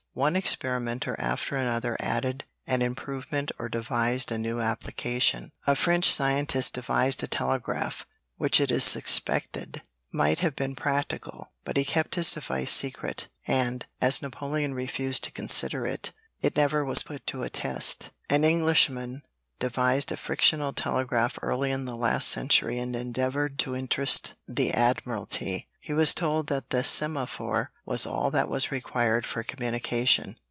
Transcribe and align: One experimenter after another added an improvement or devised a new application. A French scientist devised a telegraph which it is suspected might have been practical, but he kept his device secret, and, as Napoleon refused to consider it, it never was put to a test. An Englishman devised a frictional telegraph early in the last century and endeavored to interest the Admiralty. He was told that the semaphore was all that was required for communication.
One 0.13 0.35
experimenter 0.35 1.15
after 1.19 1.55
another 1.55 1.95
added 2.01 2.43
an 2.67 2.81
improvement 2.81 3.49
or 3.57 3.69
devised 3.69 4.29
a 4.29 4.37
new 4.37 4.59
application. 4.59 5.53
A 5.65 5.73
French 5.73 6.11
scientist 6.11 6.73
devised 6.73 7.23
a 7.23 7.27
telegraph 7.27 8.05
which 8.35 8.59
it 8.59 8.71
is 8.73 8.83
suspected 8.83 9.81
might 10.11 10.39
have 10.39 10.53
been 10.53 10.75
practical, 10.75 11.53
but 11.63 11.77
he 11.77 11.85
kept 11.85 12.15
his 12.15 12.29
device 12.33 12.71
secret, 12.71 13.29
and, 13.47 13.85
as 14.01 14.21
Napoleon 14.21 14.73
refused 14.73 15.23
to 15.23 15.31
consider 15.31 15.85
it, 15.87 16.11
it 16.41 16.57
never 16.57 16.83
was 16.83 17.03
put 17.03 17.25
to 17.27 17.43
a 17.43 17.49
test. 17.49 18.09
An 18.29 18.43
Englishman 18.43 19.21
devised 19.61 20.11
a 20.11 20.17
frictional 20.17 20.73
telegraph 20.73 21.39
early 21.41 21.71
in 21.71 21.85
the 21.85 21.95
last 21.95 22.27
century 22.27 22.79
and 22.79 22.97
endeavored 22.97 23.57
to 23.59 23.77
interest 23.77 24.33
the 24.45 24.71
Admiralty. 24.73 25.69
He 25.83 25.93
was 25.93 26.13
told 26.13 26.45
that 26.47 26.69
the 26.69 26.83
semaphore 26.83 27.71
was 27.85 28.05
all 28.05 28.29
that 28.31 28.47
was 28.49 28.71
required 28.71 29.25
for 29.25 29.41
communication. 29.43 30.37